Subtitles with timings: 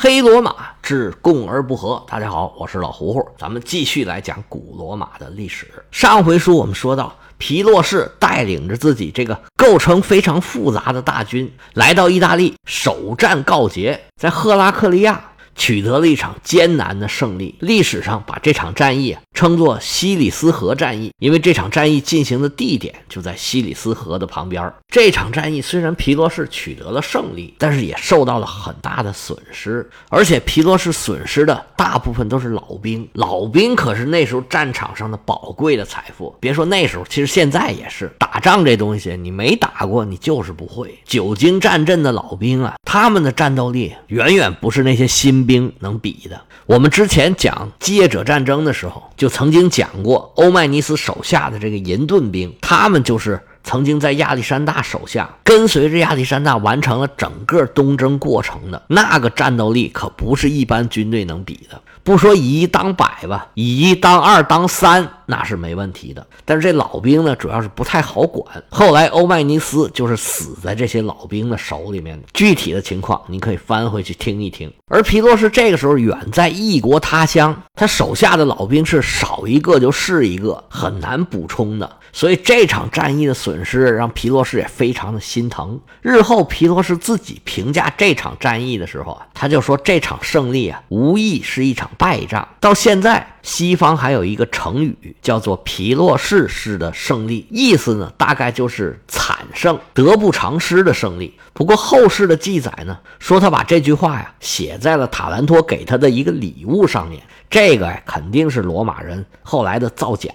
[0.00, 2.00] 黑罗马之共而不和。
[2.08, 5.66] 大家好，我是老胡胡，咱们继续来讲古罗马的历史。
[5.90, 15.32] 上回书我们说到，皮洛士带领着自己这个构成非常复杂的大军，来到意大利，首战告捷，在赫拉克利亚。
[15.58, 24.72] 取得了一场艰难的胜利，历史上把这场战役称作西里斯河战役，因为这场战役进行的地点就在西里斯河的旁边。
[24.88, 36.34] 这场战役虽然皮罗士取得了胜利，但是也受到了很大的损失，而且皮罗士损失的大部分都是老兵，老兵可是那时候战场上的宝贵的财富。
[36.38, 40.96] 别说那时候，其实现在也是，打仗这东西你没打过，你就是不会。
[41.04, 45.47] 久经战阵的老兵啊，他们的战斗力远远不是那些新。
[45.48, 46.38] 兵能比的？
[46.66, 61.80] 我们之前讲基业者战争的时候，就曾经讲过欧迈尼斯手下的这个银盾兵，他们就是曾经在亚历山大手下跟随着亚历山大完成了整个东征过程的那个战斗力，可不是一般军队能比的。
[62.02, 66.26] 不说以一当百吧，以一当二当三那是没问题的。
[66.44, 68.62] 但是这老兵呢，主要是不太好管。
[68.70, 72.18] 后来欧迈尼斯就是死在这些老兵的手里面。
[72.32, 74.72] 具体的情况，你可以翻回去听一听。
[74.86, 81.98] 而皮洛士这个时候远在异国他乡，他手下的老兵是少一个就是一个，很难补充的。
[82.10, 85.78] 所以这场战役的损失让皮洛士也非常的心疼。
[86.00, 91.90] 日后皮洛士自己评价这场战役的时候啊，他就说这场胜利啊，无疑是一场。
[91.98, 101.36] 败仗到现在，西方还有一个成语叫做“皮洛士式的胜利”，意思呢，大概就是惨胜、得不偿失的胜利。
[101.52, 110.30] 不过后世的记载呢，说他把这句话呀写在了塔兰托给他的一个礼物上面，这个呀肯定是罗马人后来的造假。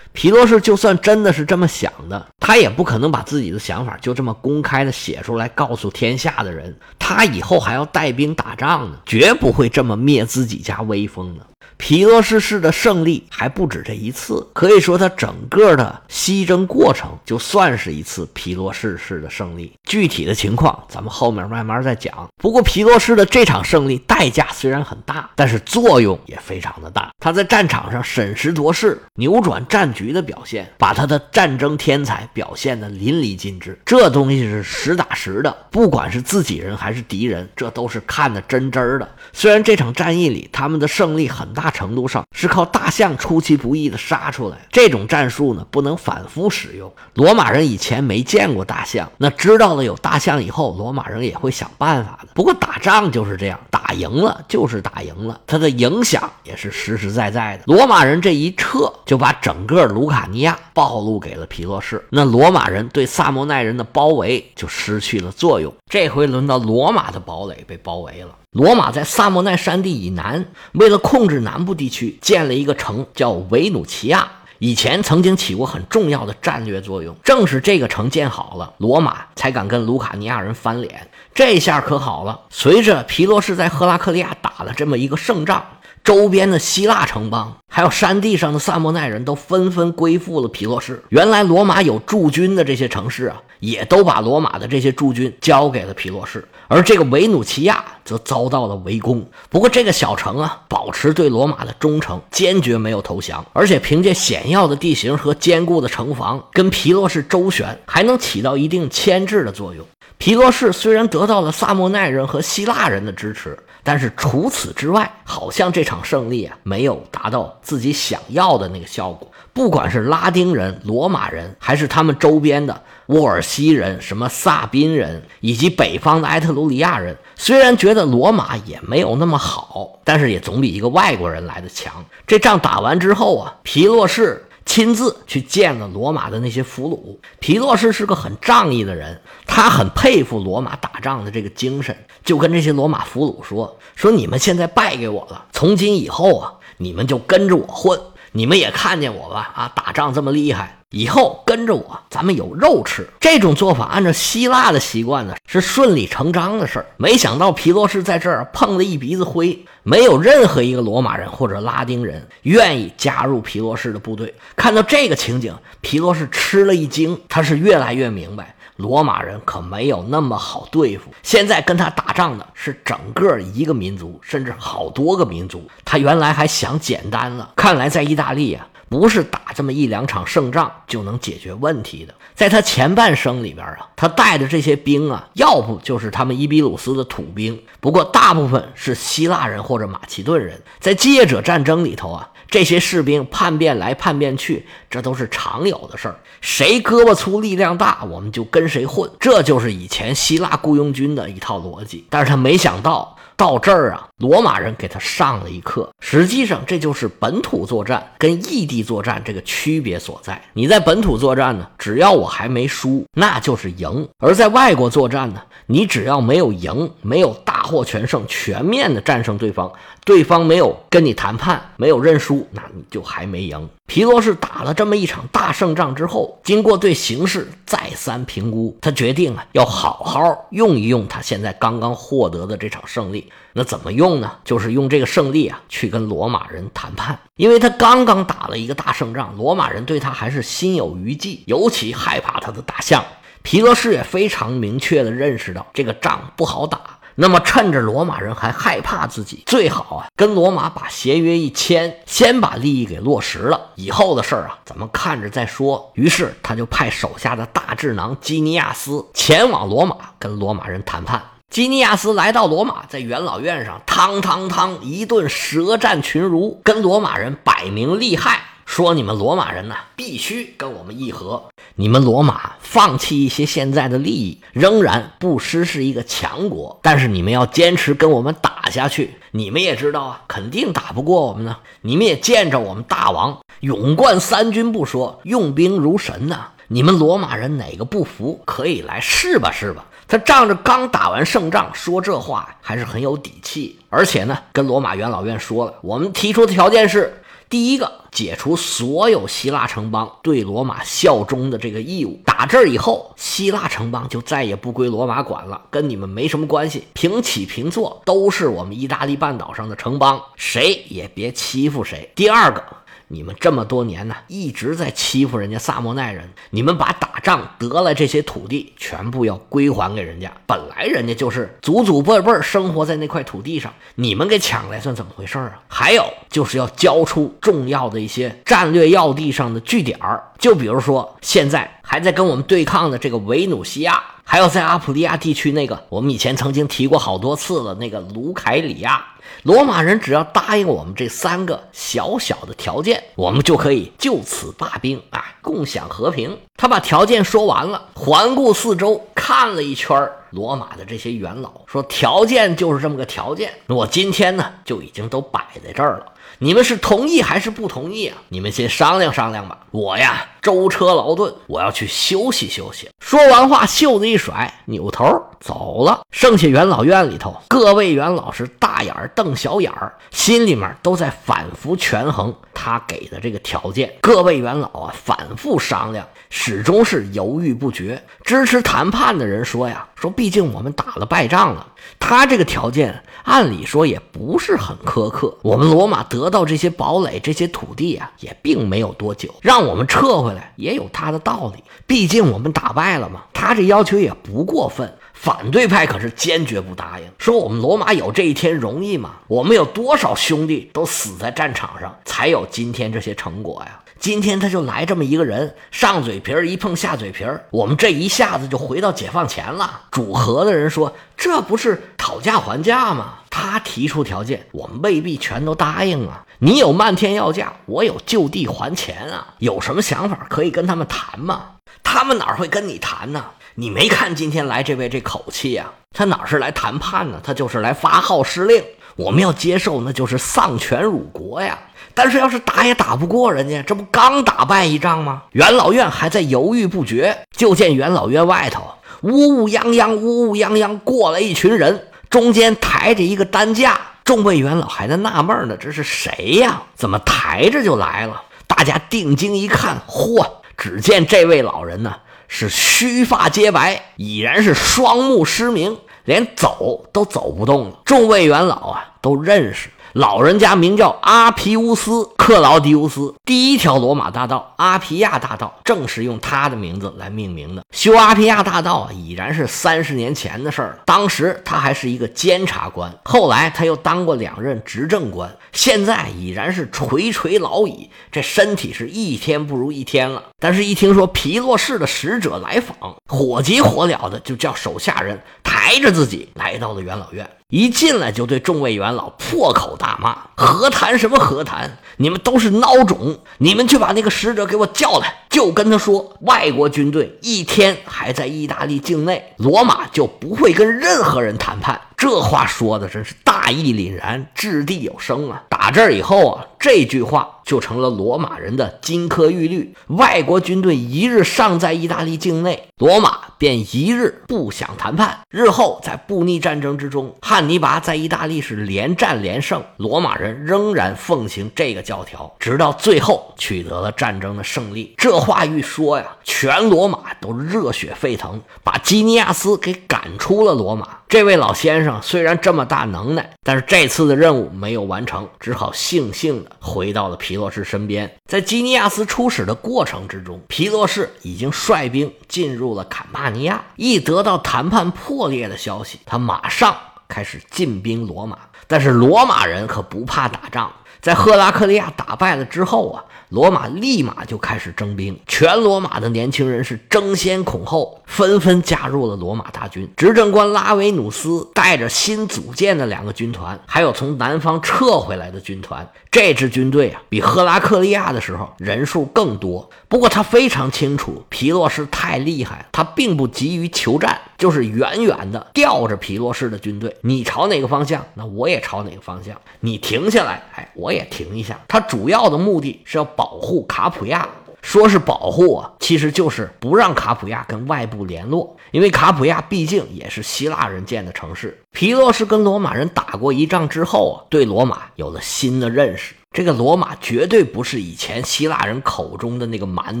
[0.12, 6.74] 皮洛士就算真的是这么想的，他也不可能把自己的想法就这么公开的写出来，告诉天下的人。
[6.98, 11.46] 他以后还要带兵打仗呢，绝不会这么灭自己家威风的。
[11.76, 19.72] 皮洛士式的胜利还不止这一次，可以说他整个的西征过程就算是一次皮洛士式的胜利。
[19.84, 22.26] 具体的情况咱们后面慢慢再讲。
[22.36, 27.10] 不过皮洛士的这场胜利代价虽然很大，但是作用也非常的大。
[27.18, 33.78] 他在战场上审时度势、扭转战局的表现，把他的战争天才表现的淋漓尽致。
[33.84, 39.08] 这东西是实打实的，不管是自己人还是敌人，这都是看得真真的。
[39.32, 41.63] 虽然这场战役里他们的胜利很大。
[41.64, 46.92] 大程度上是靠大象出其不意的杀出来，这种战术呢不能反复使用。
[47.14, 52.28] 罗马人以前没见过大象，那知道了有大象以后，罗马人也会想办法的。
[52.34, 57.62] 不过打仗就是这样，打赢了就是打赢了，它的影响也是实实在在的。
[57.64, 65.72] 罗马人这一撤，就把整个卢卡尼亚暴露给了皮洛士，那罗马人对萨莫奈人的包围就失去了作用。
[65.90, 68.36] 这回轮到罗马的堡垒被包围了。
[68.50, 74.28] 罗马在萨莫奈山地以南，为了控制南南部地区，建了一个城，叫维努奇亚。
[74.58, 77.14] 以前曾经起过很重要的战略作用。
[77.22, 81.08] 正是这个城建好了，罗马才敢跟卢卡尼亚人翻脸。
[81.32, 85.64] 这下可好了，随着皮洛士在赫拉克利亚打了这么一个胜仗，
[86.04, 91.02] 周边的希腊城邦还有山地上的萨莫奈人都纷纷归附了皮洛士。
[91.08, 93.42] 原来罗马有驻军的这些城市啊。
[93.60, 99.26] 也都把罗马的这些驻军交给了皮洛士，而这个维努奇亚则遭到了围攻。
[99.48, 109.82] 不过这个小城啊，保持对罗马的忠诚，坚决没有投降，而且凭借险要的地形和坚固的城防，跟皮洛士周旋，还能起到一定牵制的作用。
[110.18, 119.30] 皮洛士虽然得到了萨莫奈人和希腊人的支持，但是除此之外，好像这场胜利啊，没有达到自己想要的那个效果。
[119.52, 122.82] 不管是拉丁人、罗马人，还是他们周边的。
[123.08, 132.02] 沃尔西人、什么萨宾人以及北方的埃特鲁里亚人，虽然觉得罗马也没有那么好，但是也总比一个外国人来的强。
[132.26, 137.18] 这仗打完之后啊，皮洛士亲自去见了罗马的那些俘虏。
[137.38, 148.00] 皮洛士是个很仗义的人，他很佩服罗马打仗的这个精神，就跟这些罗马俘虏说：“说你们现在败给我了，从今以后啊，你们就跟着我混。
[148.36, 153.08] 你们也看见我吧，啊，打仗这么厉害。”以后跟着我，咱们有肉吃。
[153.18, 156.86] 这种做法按照希腊的习惯呢，是顺理成章的事儿。
[156.96, 164.32] 没想到皮洛士在这儿碰了一鼻子灰，没有任何一个罗马人或者拉丁人愿意加入皮洛士的部队。
[164.54, 171.10] 看到这个情景，皮洛士吃了一惊，他是越来越明白，罗马人可没有那么好对付。
[171.22, 175.68] 现在跟他打仗的是整个一个民族，甚至好多个民族。
[175.84, 178.66] 他原来还想简单了，看来在意大利啊。
[178.86, 182.14] 不是打这么一两场胜仗就能解决问题的。
[182.34, 190.62] 在他前半生里边啊，他带的这些兵啊，要不就是他们伊比鲁斯的土兵，不过大部分是希腊人或者马其顿人。
[190.78, 196.16] 在基业者战争里头啊，这些士兵叛变来叛变去，这都是常有的事儿。
[196.40, 202.06] 谁胳膊粗力量大，我们就跟谁混，这就是以前希腊雇佣军的一套逻辑。
[202.10, 203.16] 但是他没想到。
[203.36, 205.88] 到这儿啊，罗马人给他上了一课。
[206.00, 210.40] 实际上，这就是本土作战跟异地作战这个区别所在。
[210.52, 219.72] 你在本土作战呢，只要我还没输，那就是赢；而在外国作战呢，你只要没有赢，没有大获全胜，全面的战胜对方，
[220.04, 223.68] 对方没有跟你谈判，没有认输，那你就还没赢。
[223.86, 233.30] 皮罗士打了这么一场大胜仗之后，经过对形势再三评估，他决定啊，要好好用一用他现在刚刚获得的这场胜利。
[233.56, 234.32] 那怎么用呢？
[234.44, 237.18] 就是用这个胜利啊，去跟罗马人谈判。
[237.36, 243.04] 因为他刚刚打了一个大胜仗，罗马人对他还是心有余悸，尤其害怕他的大象。
[243.42, 246.80] 皮罗士也非常明确地认识到这个仗不好打。
[247.16, 255.92] 那么趁着罗马人还害怕自己，最好啊，跟罗马把协约一签，先把利益给落实了，以后的事儿啊，咱们看着再说。
[255.94, 261.22] 于是他就派手下的大智囊基尼亚斯前往罗马跟罗马人谈判。
[261.54, 271.44] 基尼亚斯来到罗马，在元老院上，汤汤汤一顿舌战群儒，跟罗马人摆明利害，说你们罗马人呢，必须跟我们议和。
[271.76, 279.14] 你们罗马放弃一些现在的利益，仍然不失是一个强国，但是你们要坚持跟我们打下去。
[279.30, 281.58] 你们也知道啊，肯定打不过我们呢。
[281.82, 286.48] 你们也见着我们大王勇冠三军不说，用兵如神呐。
[286.66, 289.84] 你们罗马人哪个不服，可以来试吧试吧。
[290.06, 293.78] 他仗着刚打完胜仗，说这话还是很有底气。
[293.88, 302.20] 而且呢，跟罗马元老院说了，我们提出的条件是：第一个，解除所有希腊城邦对罗马效忠的这个义务。
[302.24, 312.10] 打这儿以后，希腊城邦就再也不归罗马管了，跟你们没什么关系，平起平坐，都是我们意大利半岛上的城邦，谁也别欺负谁。
[312.14, 312.62] 第二个。
[313.08, 316.28] 你们这么多年呢，一直在欺负人家萨莫奈人。
[316.50, 320.32] 你们把打仗得来这些土地全部要归还给人家。
[320.46, 325.60] 本来人家就是祖祖辈辈生活在那块土地上，你们给抢来算怎么回事啊？
[325.68, 339.04] 还有就是要交出重要的一些战略要地上的据点儿，就比如说现在还在跟我们对抗的这个维努西亚，还有在阿普利亚地区那个我们以前曾经提过好多次的那个卢凯里亚。
[339.42, 346.38] 罗马人只要答应我们这三个小小的条件，我们就可以就此罢兵啊，共享和平。
[346.56, 356.06] 他把条件说完了，环顾四周，看了一圈罗马的这些元老，说：“条件就是这么个条件，我今天呢就已经都摆在这儿了。
[356.38, 358.16] 你们是同意还是不同意啊？
[358.28, 359.58] 你们先商量商量吧。
[359.70, 365.22] 我呀，舟车劳顿，我要去休息休息。”说完话，袖子一甩，扭头。
[365.40, 373.94] 走了，剩下元老院里头各位元老是大眼儿瞪小眼儿，心里面都在反复权衡他给的这个条件。
[374.00, 378.02] 各位元老啊，反复商量，始终是犹豫不决。
[378.24, 381.66] 支持谈判的人说呀，说毕竟我们打了败仗了，
[381.98, 385.36] 他这个条件按理说也不是很苛刻。
[385.42, 391.62] 我们罗马得到这些堡垒、这些土地啊，也并没有多久，让我们撤回来也有他的道理。
[391.86, 394.96] 毕竟我们打败了嘛，他这要求也不过分。
[395.14, 399.14] 反对派可是坚决不答应，说我们罗马有这一天容易吗？
[399.26, 403.80] 我们有多少兄弟都死在战场上，才有今天这些成果呀？
[403.98, 409.84] 今天他就来这么一个人，上嘴皮儿一碰下嘴皮儿，我们这一下子就回到解放前了。
[409.90, 413.20] 主和的人说，这不是讨价还价吗？
[413.30, 416.26] 他提出条件，我们未必全都答应啊。
[416.40, 419.28] 你有漫天要价，我有就地还钱啊。
[419.38, 421.52] 有什么想法可以跟他们谈吗？
[421.82, 423.24] 他们哪会跟你谈呢？
[423.56, 425.66] 你没看今天来这位这口气呀？
[425.92, 427.20] 他哪是来谈判呢？
[427.22, 428.64] 他就是来发号施令。
[428.96, 431.56] 我们要接受，那就是丧权辱国呀。
[431.94, 435.22] 但是要是打也打不过人家，这不刚打败一仗吗？
[435.32, 438.62] 元老院还在犹豫不决，就见元老院外头
[439.02, 443.78] 乌乌泱泱、乌乌泱泱过来一群人，中间抬着一个担架。
[444.02, 446.62] 众位元老还在纳闷呢，这是谁呀？
[446.74, 448.20] 怎么抬着就来了？
[448.48, 450.26] 大家定睛一看，嚯！
[450.56, 451.94] 只见这位老人呢。
[452.28, 457.80] 是须发皆白，已然是双目失明，连走都走不动了。
[457.84, 467.62] 众位元老啊，都认识老人家名叫阿皮乌斯·克劳迪乌斯，第一条罗马大道阿皮亚大道正是用他的名字来命名的。
[467.70, 470.78] 修阿皮亚大道啊，已然是三十年前的事儿了。
[470.84, 480.24] 当时他还是一个监察官，后来他又当过两任执政官，现在已然是垂垂老矣，这身体是一天不如一天了。
[480.40, 487.24] 但是，一听说皮洛士的使者来访，火急火燎的就叫手下人抬着自己来到了元老院。
[487.50, 491.76] 一进来就对众位元老破口大骂：“和谈什么和谈？
[491.98, 493.18] 你们都是孬种！
[493.36, 505.42] 你们去把那个使者给我叫来，就跟他说，外国军队一天还在意大利境内，罗马就不会跟任何人谈判。”这话说的真是大义凛然，掷地有声啊！
[505.48, 509.74] 打这儿以后啊，这句话就成了罗马人的金科玉律。
[509.88, 515.20] 外国军队一日尚在意大利境内，罗马便一日不想谈判。
[515.30, 524.94] 日后在布匿战争之中，汉尼拔在意大利是连战连胜，罗马人仍然奉行这个教条，直到最后取得了战争的胜利。
[524.98, 530.98] 这话一说呀，全罗马都热血沸腾，把基尼亚斯给赶出了罗马。
[531.14, 538.12] 这位老先生虽然这么大能耐，但是这次的任务没有完成，只好悻悻地回到了皮洛士身边。
[538.28, 543.62] 在基尼亚斯出使的过程之中，皮洛士已经率兵进入了坎帕尼亚。
[543.76, 548.36] 一得到谈判破裂的消息，他马上开始进兵罗马。
[548.66, 550.72] 但是罗马人可不怕打仗，
[551.04, 553.04] 在赫拉克利亚打败了之后啊。
[553.30, 559.90] 罗马立马就开始征兵，全罗马的年轻人是争先恐后，纷纷加入了罗马大军。
[559.96, 565.88] 执政官拉维努斯带着新组建的两个军团，还有从南方撤回来的军团。
[566.12, 569.68] 这支军队啊，比赫拉克利亚的时候人数更多。
[569.88, 576.94] 不过他非常清楚皮洛士太厉害，他并不急于求战，就是远远的吊着皮洛士的军队。
[577.00, 579.34] 你朝哪个方向，那我也朝哪个方向。
[579.60, 581.58] 你停下来，哎，我也停一下。
[581.66, 584.28] 他主要的目的是要保护卡普亚。
[584.60, 591.58] 说是保护啊，其实就是不让卡普亚跟外部联络，因为卡普亚毕竟也是希腊人建的城市。
[591.72, 596.14] 皮洛士跟罗马人打过一仗之后啊，对罗马有了新的认识。
[596.34, 600.00] 这个罗马绝对不是以前希腊人口中的那个蛮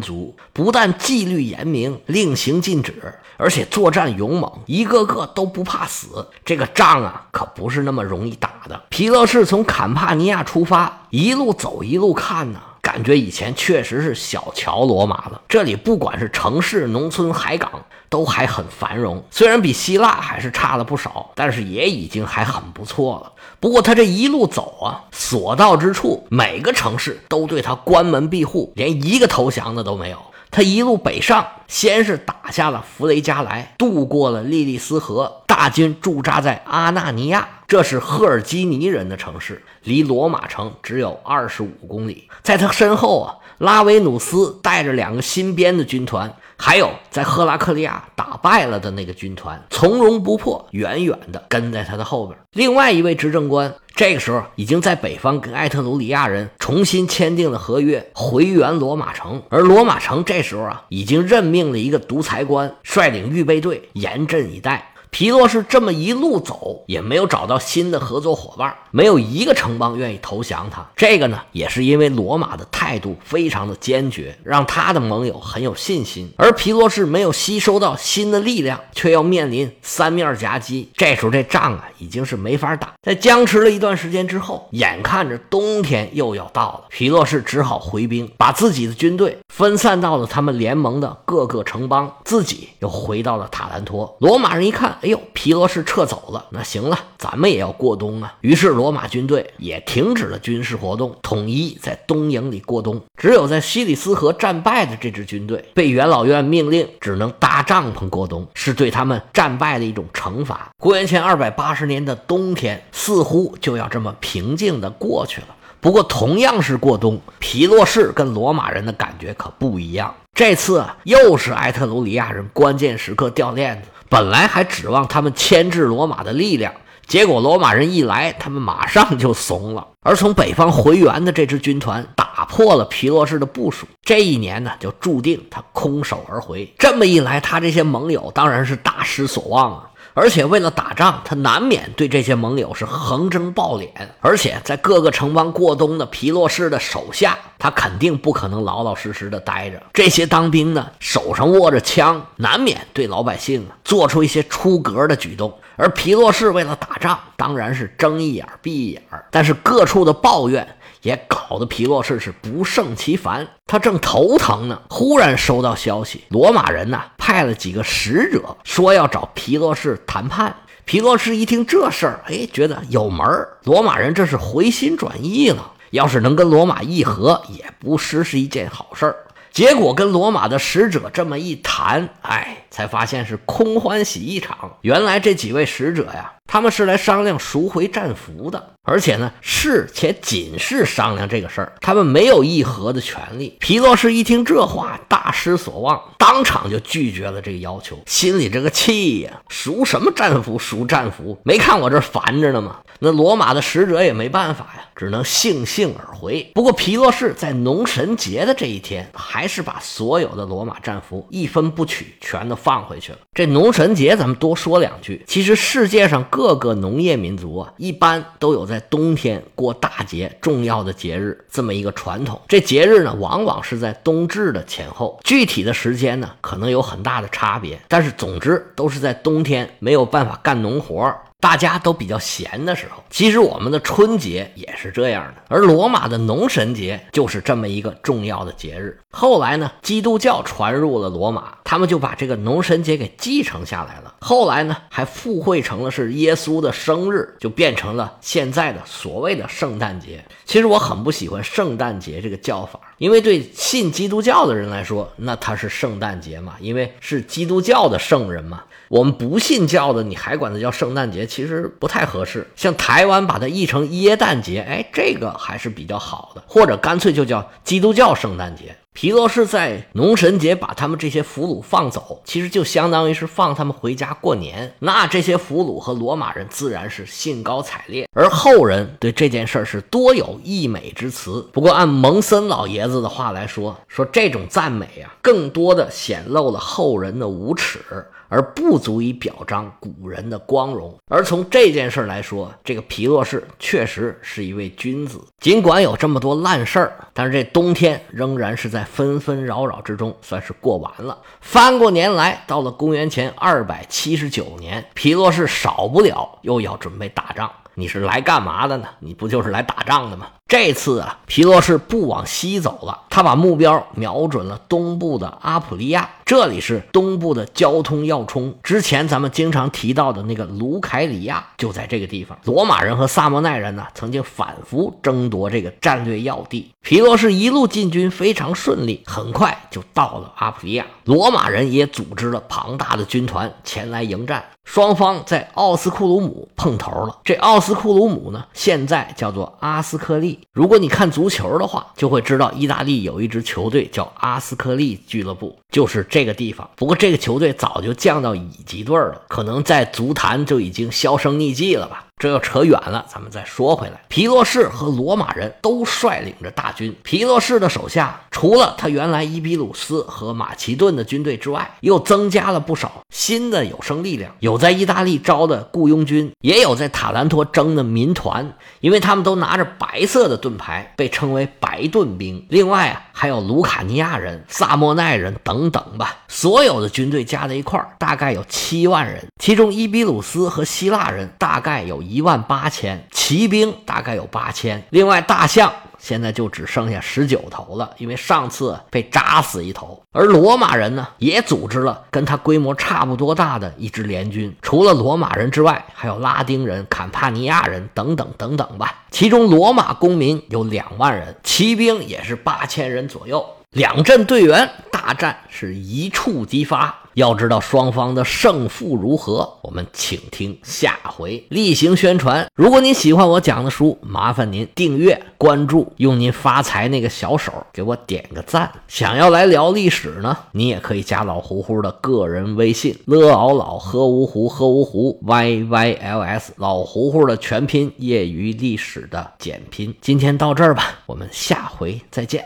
[0.00, 2.92] 族，不但纪律严明，令行禁止，
[3.36, 6.26] 而且作战勇猛，一个个都不怕死。
[6.44, 8.82] 这个仗啊，可不是那么容易打的。
[8.88, 12.60] 皮勒士从坎帕尼亚出发，一路走一路看呢。
[12.94, 15.42] 感觉以前确实是小瞧罗马了。
[15.48, 17.68] 这里不管是城市、农村、海港，
[18.08, 19.20] 都还很繁荣。
[19.32, 23.32] 虽然比希腊还是差了不少，但是也已经还很不错了。
[23.58, 30.18] 不过他这一路走啊，所到之处，每个城市都对他关门闭户，连一个投降的都没有。
[30.54, 42.28] 他一路北上，先是打下了弗雷加莱，渡过了利利斯河，大军驻扎在阿纳尼亚，这是赫尔基尼人的城市，离罗马城只有二十五公里。
[42.44, 46.32] 在他身后啊，拉维努斯带着两个新编的军团。
[46.56, 52.38] 还有在赫拉克利亚打败了的那个军团，从容不迫，远远的跟在他的后边。
[52.52, 59.42] 另外一位执政官，这个时候已经在北方跟艾特鲁里亚人重新签订了合约，回援罗马城。
[59.50, 64.90] 而罗马城这时候啊，已经任命了一个独裁官，率领预备队严阵以待。
[65.14, 70.84] 皮洛士这么一路走，也没有找到新的合作伙伴，没有一个城邦愿意投降他。
[70.96, 76.28] 这个呢，也是因为罗马的态度非常的坚决，让他的盟友很有信心。
[76.36, 80.90] 而皮洛士没有吸收到新的力量，却要面临三面夹击。
[80.96, 82.94] 这时候这仗啊，已经是没法打。
[83.00, 94.16] 在僵持了一段时间之后，眼看着冬天又要到了，皮洛士只好回兵，把自己的军队分散到了他们联盟的各个城邦，自己又回到了塔兰托。
[94.18, 94.98] 罗马人一看。
[95.04, 98.34] 哎呦，皮罗士撤走了，那行了，咱们也要过冬啊。
[98.40, 102.98] 于是罗马军队也停止了军事活动，统一在东营里过冬。
[103.20, 110.70] 只有在西里斯河战败的这支军队，被元老院命令只能搭帐篷过冬，是对他们战败的一种惩罚。
[110.78, 115.48] 公元前二百八十年的冬天，似乎就要这么平静的过去了。
[115.82, 120.14] 不过，同样是过冬，皮洛士跟罗马人的感觉可不一样。
[120.32, 123.88] 这次啊，又是埃特鲁里亚人关键时刻掉链子。
[124.14, 126.72] 本来还指望他们牵制罗马的力量，
[127.04, 129.84] 结果罗马人一来，他们马上就怂了。
[130.02, 136.72] 而从北方回援的这支军团打破了皮洛士的部署，这一年呢，就注定他空手而回。
[136.78, 139.90] 这么一来，他这些盟友当然是大失所望啊。
[140.14, 143.88] 而且为了打仗，他难免对这些盟友是横征暴敛。
[144.20, 149.82] 而且在各个城邦过冬的皮洛士的手下，他肯定不可能老老实实的待着。
[149.92, 155.52] 这些当兵的手上握着枪，难免对老百姓啊做出一些出格的举动。
[155.76, 159.02] 而皮洛士为了打仗，当然是睁一眼闭一眼。
[159.32, 163.46] 但是各处的抱怨也搞得皮洛士是不胜其烦。
[163.66, 170.54] 他正头疼呢，忽然收到消息，罗马人呢派了几个使者，说要找皮洛士谈判。
[170.84, 173.56] 皮洛士一听这事儿，哎，觉得有门儿。
[173.62, 179.16] 罗马人这是回心转意了，要是能跟罗马议和，也不失是一件好事儿。
[179.50, 184.76] 结果跟罗马的使者这么一谈，哎，才发现是空欢喜一场。
[184.82, 188.70] 原来这几位使者呀，他们是来商量赎回战俘的。
[188.86, 193.56] 而且呢，是且仅是商量这个事儿，他们没有议和的权利。
[193.58, 200.58] 皮洛士一听这话，大失所望，当场就拒绝了这个要求，心里这个气呀，赎什么战俘？
[200.58, 201.38] 赎战俘？
[201.44, 202.80] 没看我这烦着呢吗？
[202.98, 206.50] 那罗马的使者也没办法呀，只能悻悻而回。
[206.54, 213.18] 不过皮洛士在农神节的这一天，还是把所有的罗马战俘一分不取，全都放回去了。
[213.32, 215.24] 这农神节，咱们多说两句。
[215.26, 231.14] 其实世界上各各个农业民族啊，一般都有在冬天过大节、重要的节日这么一个传统，这节日呢，往往是在冬至的前后，具体的时间呢，可能有很大的差别，但是总之都是在冬天没有办法干农活。
[231.40, 238.98] 大家都比较闲的时候，其实我们的春节也是这样的，而罗马的农神节就是这么一个重要的节日。
[239.10, 244.14] 后来呢，基督教传入了罗马，他们就把这个农神节给继承下来了。
[244.20, 250.24] 后来呢，还附会成了是耶稣的生日，就变成了现在的所谓的圣诞节。
[250.46, 258.62] 其实我很不喜欢圣诞节这个叫法，因为对信基督教的人来说，那它是圣诞节嘛，因为是基督教的圣人嘛。
[258.88, 262.46] 我们不信教的，你还管它叫圣诞节，其实不太合适。
[262.54, 268.76] 像台湾把它译成耶诞节，哎，这个还是比较好的，或者干脆就叫基督教圣诞节。
[268.92, 274.72] 皮洛士在农神节把他们这些俘虏放走，其实就相当于是放他们回家过年。
[274.78, 281.44] 那这些俘虏和罗马人自然是兴高采烈，而后人对这件事儿是多有溢美之词。
[281.52, 287.80] 不过按蒙森老爷子的话来说，说这种赞美啊，更多的显露了后人的无耻。
[288.28, 290.94] 而不足以表彰古人的光荣。
[291.08, 295.20] 而从这件事来说，这个皮洛士确实是一位君子。
[295.38, 301.18] 尽管有这么多烂事儿，但是这冬天仍然是在纷纷扰扰之中算是过完了。
[301.40, 307.50] 翻过年来，到了公元前二百七十九年，皮洛士少不了又要准备打仗。
[307.74, 308.88] 你是来干嘛的呢？
[309.00, 310.28] 你不就是来打仗的吗？
[310.46, 318.54] 这次啊，皮洛士不往西走了，他把目标瞄准了东部的阿普利亚，这里是东部的交通要冲。
[318.62, 322.38] 之前咱们经常提到的那个卢凯里亚就在这个地方。
[322.44, 326.70] 罗马人和萨莫奈人呢，曾经反复争夺这个战略要地。
[326.82, 330.86] 皮洛士一路进军非常顺利，很快就到了阿普利亚。
[331.04, 334.44] 罗马人也组织了庞大的军团前来迎战。
[334.64, 337.18] 双方在奥斯库鲁姆碰头了。
[337.22, 340.43] 这奥斯库鲁姆呢，现在叫做阿斯克利。
[340.52, 346.68] 如果你看足球的话，就会知道意大利有一支球队叫阿斯克利俱乐部，就是这个地方。
[346.76, 352.06] 不过这个球队早就降到乙级队了，可能在足坛就已经销声匿迹了吧。
[352.16, 354.00] 这又扯远了，咱们再说回来。
[354.08, 356.94] 皮洛士和罗马人都率领着大军。
[357.02, 364.32] 皮洛士的手下，除了他原来伊比鲁斯和马其顿的军队之外，又增加了不少新的有生力量。
[364.38, 372.46] 有在意大利招的雇佣军，也有在塔兰托征的民团，因为他们都拿着白色的盾牌，被称为白盾兵。
[372.48, 376.18] 另外啊，还有卢卡尼亚人、萨莫奈人等等吧。
[376.28, 382.03] 所有的军队加在一块儿，大概有七万人，其中伊比鲁斯和希腊人大概有。
[382.08, 390.02] 一万八千骑兵大概有八千，另外大象现在就只剩下十九头了，因为上次被扎死一头。
[390.12, 399.04] 而罗马人呢，也组织了跟他规模差不多大的一支联军，除了罗马人之外，还有拉丁人、坎帕尼亚人等等等等吧。
[399.10, 403.44] 其中罗马公民有两万人，骑兵也是八千人左右。
[403.74, 407.00] 两阵队员大战是一触即发。
[407.14, 412.48] 要知道双方的胜负如何，我们请听下回例行宣传。
[412.56, 418.68] 如果您喜欢我讲的书，麻烦您订阅、关注，用您发财那个小手给我点个赞。
[418.88, 429.94] 想要来聊历史呢，你也可以加老胡胡的个人微信：lao 老喝芜湖喝芜湖 y y l s 老胡胡的全拼，业余历史的简拼。
[430.00, 432.44] 今天到这儿吧，我们下回再见。